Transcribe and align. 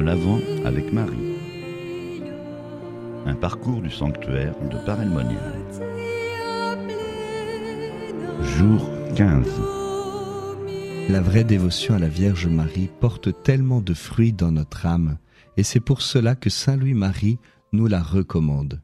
L'Avent 0.00 0.40
avec 0.64 0.92
Marie. 0.92 1.36
Un 3.26 3.34
parcours 3.34 3.80
du 3.80 3.90
sanctuaire 3.90 4.54
de 4.70 4.76
Paray-le-Monial. 4.86 5.54
Jour 8.42 8.90
15. 9.14 9.46
La 11.08 11.20
vraie 11.20 11.44
dévotion 11.44 11.94
à 11.94 11.98
la 11.98 12.08
Vierge 12.08 12.46
Marie 12.46 12.88
porte 13.00 13.42
tellement 13.42 13.80
de 13.80 13.94
fruits 13.94 14.32
dans 14.32 14.52
notre 14.52 14.86
âme, 14.86 15.18
et 15.56 15.62
c'est 15.62 15.80
pour 15.80 16.00
cela 16.02 16.34
que 16.34 16.50
Saint 16.50 16.76
Louis-Marie 16.76 17.38
nous 17.72 17.86
la 17.86 18.02
recommande. 18.02 18.80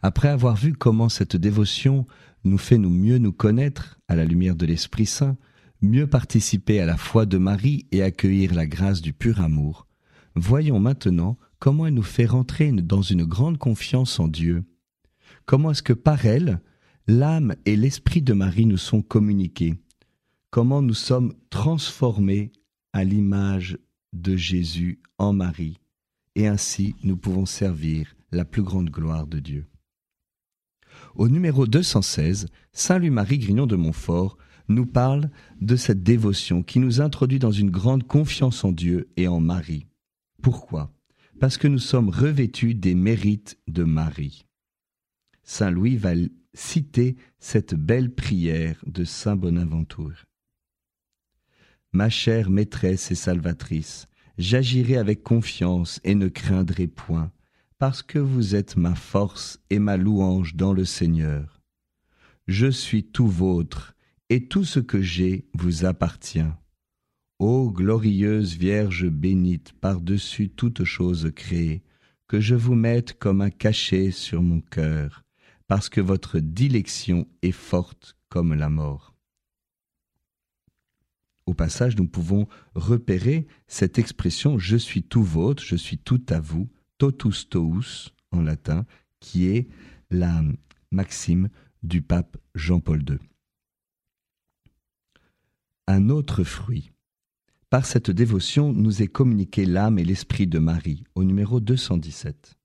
Après 0.00 0.28
avoir 0.28 0.56
vu 0.56 0.72
comment 0.72 1.08
cette 1.08 1.36
dévotion 1.36 2.06
nous 2.44 2.58
fait 2.58 2.78
nous 2.78 2.90
mieux 2.90 3.18
nous 3.18 3.32
connaître 3.32 3.98
à 4.08 4.16
la 4.16 4.24
lumière 4.24 4.56
de 4.56 4.66
l'Esprit 4.66 5.06
Saint, 5.06 5.36
mieux 5.82 6.06
participer 6.06 6.80
à 6.80 6.86
la 6.86 6.96
foi 6.96 7.26
de 7.26 7.38
Marie 7.38 7.86
et 7.92 8.02
accueillir 8.02 8.54
la 8.54 8.66
grâce 8.66 9.00
du 9.00 9.12
pur 9.12 9.40
amour, 9.40 9.87
voyons 10.34 10.80
maintenant 10.80 11.38
comment 11.58 11.86
elle 11.86 11.94
nous 11.94 12.02
fait 12.02 12.26
rentrer 12.26 12.72
dans 12.72 13.02
une 13.02 13.24
grande 13.24 13.58
confiance 13.58 14.20
en 14.20 14.28
Dieu. 14.28 14.64
Comment 15.46 15.72
est-ce 15.72 15.82
que 15.82 15.92
par 15.92 16.26
elle, 16.26 16.60
l'âme 17.06 17.54
et 17.64 17.76
l'esprit 17.76 18.22
de 18.22 18.32
Marie 18.32 18.66
nous 18.66 18.78
sont 18.78 19.02
communiqués? 19.02 19.74
Comment 20.50 20.82
nous 20.82 20.94
sommes 20.94 21.34
transformés 21.50 22.52
à 22.92 23.04
l'image 23.04 23.78
de 24.12 24.36
Jésus 24.36 25.00
en 25.18 25.32
Marie? 25.32 25.78
Et 26.36 26.46
ainsi 26.46 26.94
nous 27.02 27.16
pouvons 27.16 27.46
servir 27.46 28.14
la 28.30 28.44
plus 28.44 28.62
grande 28.62 28.90
gloire 28.90 29.26
de 29.26 29.40
Dieu. 29.40 29.66
Au 31.14 31.28
numéro 31.28 31.66
216, 31.66 32.46
Saint 32.72 32.98
Louis-Marie 32.98 33.38
Grignon 33.38 33.66
de 33.66 33.76
Montfort 33.76 34.38
nous 34.68 34.86
parle 34.86 35.30
de 35.60 35.76
cette 35.76 36.02
dévotion 36.02 36.62
qui 36.62 36.78
nous 36.78 37.00
introduit 37.00 37.38
dans 37.38 37.50
une 37.50 37.70
grande 37.70 38.06
confiance 38.06 38.64
en 38.64 38.72
Dieu 38.72 39.08
et 39.16 39.26
en 39.26 39.40
Marie. 39.40 39.87
Pourquoi? 40.42 40.92
Parce 41.40 41.56
que 41.56 41.68
nous 41.68 41.78
sommes 41.78 42.08
revêtus 42.08 42.74
des 42.74 42.94
mérites 42.94 43.58
de 43.68 43.84
Marie. 43.84 44.46
Saint 45.42 45.70
Louis 45.70 45.96
va 45.96 46.12
citer 46.54 47.16
cette 47.38 47.74
belle 47.74 48.14
prière 48.14 48.82
de 48.86 49.04
Saint 49.04 49.36
Bonaventure. 49.36 50.24
Ma 51.92 52.10
chère 52.10 52.50
maîtresse 52.50 53.10
et 53.10 53.14
salvatrice, 53.14 54.08
j'agirai 54.36 54.96
avec 54.96 55.22
confiance 55.22 56.00
et 56.04 56.14
ne 56.14 56.28
craindrai 56.28 56.86
point, 56.86 57.32
parce 57.78 58.02
que 58.02 58.18
vous 58.18 58.54
êtes 58.54 58.76
ma 58.76 58.94
force 58.94 59.60
et 59.70 59.78
ma 59.78 59.96
louange 59.96 60.54
dans 60.54 60.72
le 60.72 60.84
Seigneur. 60.84 61.62
Je 62.46 62.70
suis 62.70 63.04
tout 63.04 63.28
vôtre, 63.28 63.94
et 64.30 64.46
tout 64.46 64.64
ce 64.64 64.80
que 64.80 65.00
j'ai 65.00 65.46
vous 65.54 65.84
appartient. 65.84 66.52
Ô 67.38 67.70
glorieuse 67.70 68.56
Vierge 68.56 69.08
bénite 69.08 69.72
par-dessus 69.74 70.48
toutes 70.48 70.84
choses 70.84 71.30
créées, 71.34 71.82
que 72.26 72.40
je 72.40 72.54
vous 72.54 72.74
mette 72.74 73.18
comme 73.18 73.40
un 73.40 73.50
cachet 73.50 74.10
sur 74.10 74.42
mon 74.42 74.60
cœur, 74.60 75.24
parce 75.66 75.88
que 75.88 76.00
votre 76.00 76.40
dilection 76.40 77.28
est 77.42 77.52
forte 77.52 78.16
comme 78.28 78.54
la 78.54 78.68
mort. 78.68 79.14
Au 81.46 81.54
passage, 81.54 81.96
nous 81.96 82.08
pouvons 82.08 82.46
repérer 82.74 83.46
cette 83.66 83.98
expression 83.98 84.58
je 84.58 84.76
suis 84.76 85.02
tout 85.02 85.22
vôtre, 85.22 85.62
je 85.62 85.76
suis 85.76 85.98
tout 85.98 86.22
à 86.28 86.40
vous, 86.40 86.68
totus 86.98 87.48
tous 87.48 88.12
en 88.32 88.42
latin, 88.42 88.84
qui 89.20 89.46
est 89.46 89.68
la 90.10 90.42
maxime 90.90 91.48
du 91.82 92.02
pape 92.02 92.36
Jean-Paul 92.54 93.02
II 93.08 93.18
un 95.88 96.10
autre 96.10 96.44
fruit. 96.44 96.92
Par 97.70 97.84
cette 97.84 98.10
dévotion 98.10 98.72
nous 98.72 99.02
est 99.02 99.08
communiqué 99.08 99.66
l'âme 99.66 99.98
et 99.98 100.04
l'esprit 100.04 100.46
de 100.46 100.58
Marie, 100.58 101.04
au 101.14 101.22
numéro 101.22 101.60
217. 101.60 102.58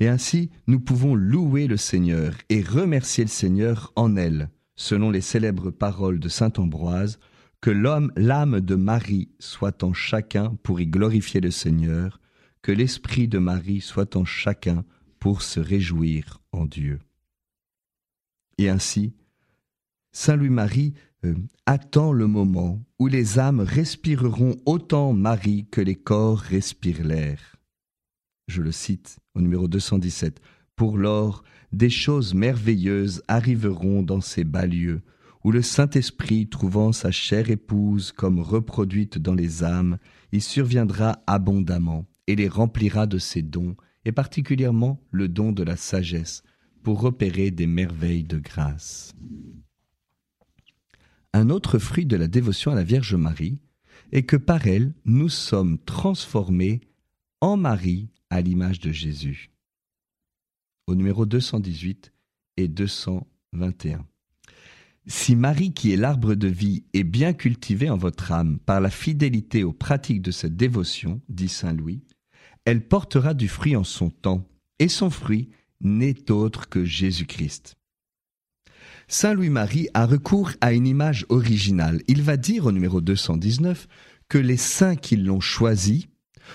Et 0.00 0.08
ainsi, 0.08 0.50
nous 0.66 0.80
pouvons 0.80 1.14
louer 1.14 1.68
le 1.68 1.76
Seigneur 1.76 2.34
et 2.48 2.62
remercier 2.62 3.22
le 3.22 3.30
Seigneur 3.30 3.92
en 3.94 4.16
elle, 4.16 4.50
selon 4.74 5.10
les 5.10 5.20
célèbres 5.20 5.70
paroles 5.70 6.18
de 6.18 6.28
saint 6.28 6.52
Ambroise, 6.56 7.20
que 7.60 7.70
l'homme, 7.70 8.12
l'âme 8.16 8.60
de 8.60 8.74
Marie 8.74 9.28
soit 9.38 9.84
en 9.84 9.92
chacun 9.92 10.56
pour 10.64 10.80
y 10.80 10.88
glorifier 10.88 11.40
le 11.40 11.52
Seigneur, 11.52 12.20
que 12.60 12.72
l'esprit 12.72 13.28
de 13.28 13.38
Marie 13.38 13.80
soit 13.80 14.16
en 14.16 14.24
chacun 14.24 14.84
pour 15.20 15.42
se 15.42 15.60
réjouir 15.60 16.40
en 16.50 16.66
Dieu. 16.66 16.98
Et 18.58 18.68
ainsi, 18.68 19.14
Saint 20.10 20.34
Louis-Marie 20.34 20.94
euh, 21.24 21.34
attend 21.66 22.12
le 22.12 22.26
moment 22.26 22.82
où 22.98 23.06
les 23.06 23.38
âmes 23.38 23.60
respireront 23.60 24.56
autant 24.66 25.12
Marie 25.12 25.66
que 25.70 25.80
les 25.80 25.94
corps 25.94 26.38
respirent 26.38 27.04
l'air. 27.04 27.56
Je 28.48 28.62
le 28.62 28.72
cite 28.72 29.18
au 29.34 29.40
numéro 29.40 29.68
217. 29.68 30.40
Pour 30.76 30.98
lors, 30.98 31.44
des 31.72 31.90
choses 31.90 32.34
merveilleuses 32.34 33.22
arriveront 33.28 34.02
dans 34.02 34.20
ces 34.20 34.44
bas 34.44 34.66
lieux, 34.66 35.02
où 35.44 35.50
le 35.50 35.62
Saint-Esprit, 35.62 36.48
trouvant 36.48 36.92
sa 36.92 37.10
chère 37.10 37.50
épouse 37.50 38.12
comme 38.12 38.40
reproduite 38.40 39.18
dans 39.18 39.34
les 39.34 39.64
âmes, 39.64 39.98
y 40.32 40.40
surviendra 40.40 41.22
abondamment 41.26 42.06
et 42.26 42.36
les 42.36 42.48
remplira 42.48 43.06
de 43.06 43.18
ses 43.18 43.42
dons, 43.42 43.76
et 44.04 44.12
particulièrement 44.12 45.00
le 45.10 45.28
don 45.28 45.52
de 45.52 45.62
la 45.62 45.76
sagesse, 45.76 46.42
pour 46.82 47.04
opérer 47.04 47.50
des 47.50 47.66
merveilles 47.66 48.24
de 48.24 48.38
grâce. 48.38 49.14
Un 51.34 51.48
autre 51.48 51.78
fruit 51.78 52.04
de 52.04 52.16
la 52.16 52.28
dévotion 52.28 52.72
à 52.72 52.74
la 52.74 52.84
Vierge 52.84 53.14
Marie 53.14 53.58
est 54.12 54.24
que 54.24 54.36
par 54.36 54.66
elle, 54.66 54.92
nous 55.06 55.30
sommes 55.30 55.78
transformés 55.78 56.80
en 57.40 57.56
Marie 57.56 58.10
à 58.28 58.42
l'image 58.42 58.80
de 58.80 58.92
Jésus. 58.92 59.50
Au 60.86 60.94
numéro 60.94 61.24
218 61.24 62.12
et 62.58 62.68
221. 62.68 64.06
Si 65.06 65.34
Marie, 65.34 65.72
qui 65.72 65.92
est 65.92 65.96
l'arbre 65.96 66.34
de 66.34 66.48
vie, 66.48 66.84
est 66.92 67.02
bien 67.02 67.32
cultivée 67.32 67.90
en 67.90 67.96
votre 67.96 68.30
âme 68.30 68.58
par 68.58 68.80
la 68.80 68.90
fidélité 68.90 69.64
aux 69.64 69.72
pratiques 69.72 70.22
de 70.22 70.30
cette 70.30 70.56
dévotion, 70.56 71.20
dit 71.28 71.48
Saint 71.48 71.72
Louis, 71.72 72.02
elle 72.64 72.86
portera 72.86 73.34
du 73.34 73.48
fruit 73.48 73.74
en 73.74 73.84
son 73.84 74.10
temps, 74.10 74.46
et 74.78 74.88
son 74.88 75.10
fruit 75.10 75.48
n'est 75.80 76.30
autre 76.30 76.68
que 76.68 76.84
Jésus-Christ. 76.84 77.76
Saint 79.12 79.34
Louis-Marie 79.34 79.88
a 79.92 80.06
recours 80.06 80.52
à 80.62 80.72
une 80.72 80.86
image 80.86 81.26
originale. 81.28 82.00
Il 82.08 82.22
va 82.22 82.38
dire 82.38 82.64
au 82.64 82.72
numéro 82.72 83.02
219 83.02 83.86
que 84.30 84.38
les 84.38 84.56
saints 84.56 84.96
qui 84.96 85.16
l'ont 85.16 85.38
choisi 85.38 86.08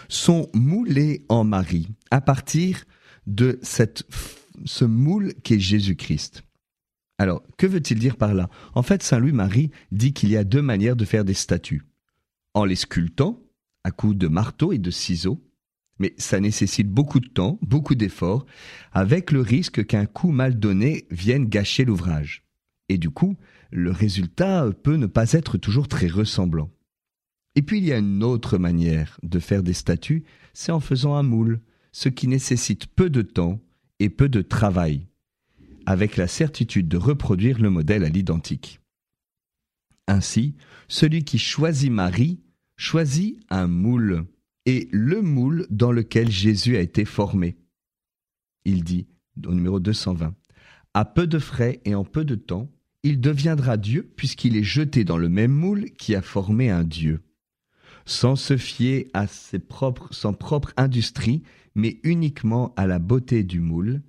sont 0.10 0.50
moulés 0.56 1.24
en 1.30 1.44
Marie 1.44 1.88
à 2.10 2.20
partir 2.20 2.86
de 3.28 3.60
cette, 3.62 4.06
ce 4.66 4.86
moule 4.86 5.36
qu'est 5.44 5.60
Jésus-Christ. 5.60 6.42
Alors, 7.20 7.44
que 7.60 7.68
veut-il 7.68 8.00
dire 8.00 8.18
par 8.18 8.34
là? 8.34 8.50
En 8.74 8.82
fait, 8.82 9.04
Saint 9.04 9.20
Louis-Marie 9.20 9.70
dit 9.92 10.14
qu'il 10.14 10.30
y 10.30 10.36
a 10.36 10.44
deux 10.44 10.64
manières 10.64 10.96
de 10.96 11.06
faire 11.06 11.26
des 11.26 11.36
statues. 11.36 11.84
En 12.56 12.66
les 12.66 12.76
sculptant, 12.76 13.40
à 13.84 13.92
coups 13.92 14.18
de 14.18 14.28
marteau 14.28 14.74
et 14.74 14.80
de 14.80 14.90
ciseaux, 14.90 15.48
mais 16.00 16.16
ça 16.18 16.40
nécessite 16.40 16.90
beaucoup 16.90 17.20
de 17.20 17.30
temps, 17.30 17.60
beaucoup 17.62 17.94
d'efforts, 17.94 18.48
avec 18.94 19.30
le 19.30 19.42
risque 19.42 19.86
qu'un 19.86 20.08
coup 20.08 20.32
mal 20.32 20.58
donné 20.58 21.06
vienne 21.12 21.46
gâcher 21.46 21.86
l'ouvrage. 21.86 22.47
Et 22.90 22.98
du 22.98 23.10
coup, 23.10 23.36
le 23.72 23.92
résultat 23.92 24.70
peut 24.84 24.96
ne 24.96 25.08
pas 25.08 25.34
être 25.34 25.58
toujours 25.58 25.88
très 25.88 26.08
ressemblant. 26.08 26.72
Et 27.56 27.62
puis 27.62 27.80
il 27.80 27.86
y 27.86 27.94
a 27.94 27.98
une 27.98 28.24
autre 28.24 28.58
manière 28.58 29.20
de 29.24 29.40
faire 29.40 29.64
des 29.64 29.74
statues, 29.74 30.24
c'est 30.54 30.72
en 30.72 30.80
faisant 30.80 31.16
un 31.16 31.24
moule, 31.24 31.60
ce 31.92 32.10
qui 32.10 32.28
nécessite 32.28 32.88
peu 32.88 33.10
de 33.10 33.22
temps 33.24 33.60
et 34.00 34.10
peu 34.10 34.30
de 34.30 34.42
travail, 34.42 35.08
avec 35.86 36.18
la 36.18 36.28
certitude 36.28 36.88
de 36.88 36.98
reproduire 36.98 37.60
le 37.60 37.70
modèle 37.70 38.04
à 38.04 38.10
l'identique. 38.10 38.80
Ainsi, 40.08 40.56
celui 40.88 41.24
qui 41.24 41.40
choisit 41.40 41.92
Marie 41.92 42.40
choisit 42.78 43.40
un 43.50 43.68
moule, 43.68 44.26
et 44.66 44.88
le 44.92 45.22
moule 45.22 45.66
dans 45.70 45.92
lequel 45.92 46.30
Jésus 46.30 46.78
a 46.78 46.82
été 46.82 47.06
formé. 47.06 47.58
Il 48.66 48.84
dit, 48.84 49.08
au 49.46 49.54
numéro 49.54 49.80
220, 49.80 50.36
À 50.94 51.06
peu 51.06 51.26
de 51.26 51.40
frais 51.40 51.82
et 51.86 51.96
en 51.96 52.04
peu 52.04 52.24
de 52.24 52.36
temps, 52.36 52.70
il 53.04 53.22
deviendra 53.22 53.78
Dieu 53.78 54.12
puisqu'il 54.16 54.56
est 54.56 54.64
jeté 54.64 55.04
dans 55.04 55.18
le 55.18 55.30
même 55.30 55.52
moule 55.52 55.92
qui 55.92 56.16
a 56.16 56.22
formé 56.22 56.70
un 56.70 56.84
Dieu. 56.84 57.22
Sans 58.06 58.36
se 58.36 58.58
fier 58.58 59.10
à 59.14 59.28
ses 59.28 59.60
propres, 59.60 60.08
son 60.12 60.34
propre 60.34 60.74
industrie, 60.78 61.44
mais 61.76 62.00
uniquement 62.04 62.74
à 62.76 62.88
la 62.88 63.00
beauté 63.00 63.44
du 63.44 63.60
moule, 63.60 64.02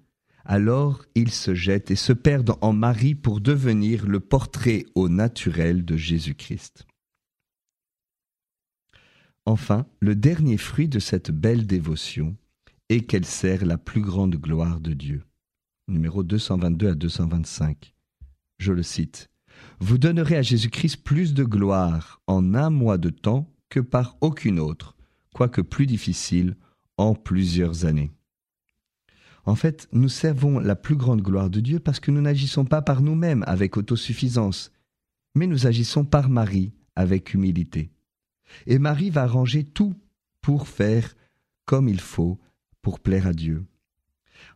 alors 0.45 1.05
il 1.15 1.31
se 1.31 1.55
jette 1.55 1.91
et 1.91 1.97
se 1.97 2.13
perd 2.13 2.55
en 2.61 2.73
Marie 2.73 3.15
pour 3.15 3.41
devenir 3.41 4.07
le 4.07 4.21
portrait 4.21 4.87
au 4.95 5.09
naturel 5.09 5.85
de 5.85 5.97
Jésus-Christ. 5.97 6.87
Enfin, 9.45 9.87
le 10.01 10.15
dernier 10.15 10.57
fruit 10.57 10.89
de 10.89 10.99
cette 10.99 11.31
belle 11.31 11.67
dévotion 11.67 12.37
est 12.89 13.01
qu'elle 13.01 13.27
sert 13.27 13.67
la 13.67 13.79
plus 13.79 14.01
grande 14.01 14.37
gloire 14.37 14.81
de 14.81 14.95
Dieu. 14.95 15.25
Numéro 15.89 16.23
222 16.23 16.89
à 16.89 16.95
225 16.95 17.95
je 18.59 18.73
le 18.73 18.83
cite, 18.83 19.31
Vous 19.81 19.99
donnerez 19.99 20.37
à 20.37 20.43
Jésus-Christ 20.43 20.99
plus 20.99 21.35
de 21.35 21.45
gloire 21.45 22.21
en 22.27 22.55
un 22.55 22.71
mois 22.71 22.99
de 22.99 23.11
temps 23.11 23.53
que 23.69 23.81
par 23.81 24.17
aucune 24.21 24.59
autre, 24.59 24.97
quoique 25.33 25.61
plus 25.61 25.87
difficile, 25.87 26.57
en 26.97 27.15
plusieurs 27.15 27.85
années. 27.85 28.11
En 29.45 29.55
fait, 29.55 29.89
nous 29.93 30.09
servons 30.09 30.59
la 30.59 30.77
plus 30.77 30.97
grande 30.97 31.23
gloire 31.23 31.49
de 31.49 31.61
Dieu 31.61 31.79
parce 31.79 32.01
que 32.01 32.11
nous 32.11 32.21
n'agissons 32.21 32.65
pas 32.65 32.83
par 32.83 33.01
nous-mêmes 33.01 33.45
avec 33.47 33.77
autosuffisance, 33.77 34.73
mais 35.35 35.47
nous 35.47 35.67
agissons 35.67 36.05
par 36.05 36.29
Marie 36.29 36.73
avec 36.97 37.33
humilité. 37.33 37.91
Et 38.67 38.79
Marie 38.79 39.11
va 39.11 39.23
arranger 39.23 39.65
tout 39.65 39.95
pour 40.43 40.69
faire 40.69 41.15
comme 41.65 41.89
il 41.89 42.01
faut 42.01 42.39
pour 42.83 43.01
plaire 43.01 43.27
à 43.27 43.33
Dieu. 43.33 43.65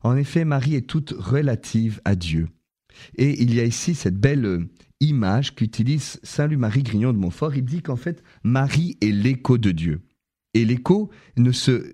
En 0.02 0.16
effet, 0.16 0.44
Marie 0.44 0.74
est 0.74 0.88
toute 0.88 1.14
relative 1.16 2.00
à 2.04 2.16
Dieu. 2.16 2.48
Et 3.16 3.42
il 3.42 3.54
y 3.54 3.60
a 3.60 3.64
ici 3.64 3.94
cette 3.94 4.18
belle 4.18 4.44
euh, 4.44 4.70
image 5.00 5.54
qu'utilise 5.54 6.20
Saint 6.22 6.46
Louis-Marie 6.46 6.82
Grignon 6.82 7.12
de 7.12 7.18
Montfort. 7.18 7.54
Il 7.54 7.64
dit 7.64 7.82
qu'en 7.82 7.96
fait, 7.96 8.22
Marie 8.42 8.96
est 9.00 9.12
l'écho 9.12 9.58
de 9.58 9.70
Dieu. 9.70 10.02
Et 10.54 10.64
l'écho 10.64 11.10
ne 11.36 11.52
se... 11.52 11.92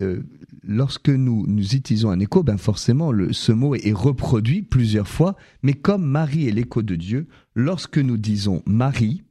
Euh, 0.00 0.22
lorsque 0.62 1.10
nous, 1.10 1.46
nous 1.46 1.74
utilisons 1.74 2.10
un 2.10 2.20
écho, 2.20 2.42
ben 2.42 2.56
forcément, 2.56 3.12
ce 3.30 3.52
mot 3.52 3.74
est, 3.74 3.92
reproduit 3.92 4.62
plusieurs 4.62 5.08
fois. 5.08 5.36
Mais 5.62 5.74
comme 5.74 6.04
Marie 6.04 6.48
est 6.48 6.52
l'écho 6.52 6.82
de 6.82 6.96
Dieu, 6.96 7.28
lorsque 7.54 7.98
nous 7.98 8.16
disons 8.16 8.62
Marie, 8.66 9.22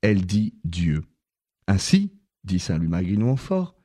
elle 0.00 0.24
dit 0.24 0.54
Dieu. 0.64 1.02
Ainsi, 1.68 2.12
dit 2.44 2.58
Saint 2.58 2.78
Louis-Marie 2.78 3.06
Grignon 3.06 3.20
de 3.20 3.30
Montfort, 3.30 3.76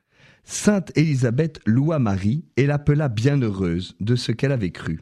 Sainte 0.43 0.91
Élisabeth 0.97 1.61
loua 1.65 1.99
Marie 1.99 2.45
et 2.57 2.65
l'appela 2.65 3.09
bienheureuse 3.09 3.95
de 3.99 4.15
ce 4.15 4.31
qu'elle 4.31 4.51
avait 4.51 4.71
cru. 4.71 5.01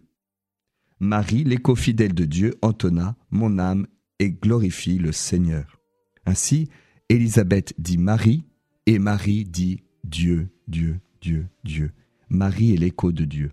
Marie, 1.01 1.45
l'écho 1.45 1.75
fidèle 1.75 2.13
de 2.13 2.25
Dieu, 2.25 2.55
entonna 2.61 3.15
Mon 3.31 3.57
âme 3.57 3.87
et 4.19 4.31
glorifie 4.31 4.97
le 4.97 5.13
Seigneur. 5.13 5.79
Ainsi, 6.25 6.67
Élisabeth 7.07 7.73
dit 7.77 7.97
Marie, 7.97 8.43
et 8.85 8.99
Marie 8.99 9.45
dit 9.45 9.81
Dieu, 10.03 10.49
Dieu, 10.67 10.99
Dieu, 11.21 11.47
Dieu. 11.63 11.93
Marie 12.27 12.73
est 12.73 12.77
l'écho 12.77 13.13
de 13.13 13.23
Dieu. 13.23 13.51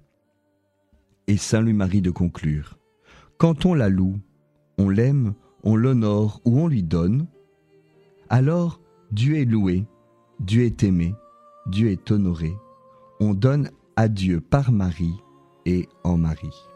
Et 1.29 1.37
Saint 1.37 1.61
Louis-Marie 1.61 2.03
de 2.03 2.11
conclure 2.11 2.79
Quand 3.39 3.65
on 3.65 3.75
la 3.75 3.89
loue, 3.89 4.19
on 4.77 4.89
l'aime, 4.89 5.35
on 5.63 5.77
l'honore 5.77 6.41
ou 6.45 6.59
on 6.59 6.67
lui 6.67 6.83
donne, 6.83 7.29
alors 8.29 8.81
Dieu 9.13 9.37
est 9.37 9.45
loué, 9.45 9.87
Dieu 10.41 10.65
est 10.65 10.83
aimé, 10.83 11.15
Dieu 11.69 11.91
est 11.91 12.11
honoré. 12.11 12.53
On 13.21 13.35
donne 13.35 13.71
à 13.95 14.09
Dieu 14.09 14.41
par 14.41 14.73
Marie 14.73 15.15
et 15.65 15.89
en 16.03 16.19
Marie 16.19 16.67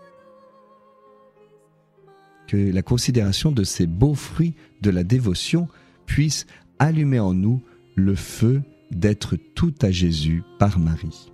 que 2.50 2.56
la 2.56 2.82
considération 2.82 3.52
de 3.52 3.62
ces 3.62 3.86
beaux 3.86 4.16
fruits 4.16 4.54
de 4.82 4.90
la 4.90 5.04
dévotion 5.04 5.68
puisse 6.04 6.46
allumer 6.80 7.20
en 7.20 7.32
nous 7.32 7.62
le 7.94 8.16
feu 8.16 8.62
d'être 8.90 9.36
tout 9.54 9.74
à 9.82 9.92
Jésus 9.92 10.42
par 10.58 10.80
Marie. 10.80 11.29